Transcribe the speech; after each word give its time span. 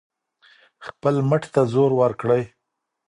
خپل 0.85 1.15
مټ 1.29 1.43
ته 1.53 1.61
زور 1.73 1.91
ورکړئ. 2.01 2.43